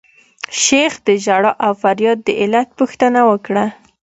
شیخ 0.61 0.93
د 1.07 1.09
ژړا 1.25 1.51
او 1.65 1.71
فریاد 1.81 2.17
د 2.23 2.29
علت 2.41 2.67
پوښتنه 2.79 3.19
وکړه. 3.29 3.65